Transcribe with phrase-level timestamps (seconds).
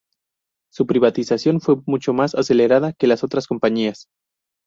[0.71, 4.07] Su privatización fue mucho más acelerada que la de otras compañías.